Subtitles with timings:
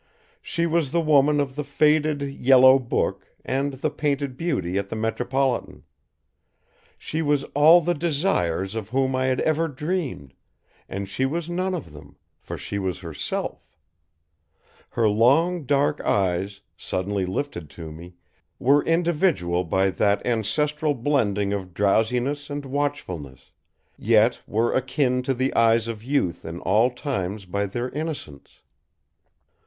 [0.41, 4.95] She was the woman of the faded, yellow book, and the painted beauty at the
[4.95, 5.83] Metropolitan.
[6.97, 10.33] She was all the Desires of whom I had ever dreamed;
[10.89, 13.61] and she was none of them, for she was herself.
[14.89, 18.15] Her long dark eyes, suddenly lifted to me,
[18.57, 23.51] were individual by that ancestral blending of drowsiness with watchfulness;
[23.99, 28.61] yet were akin to the eyes of youth in all times by their innocence.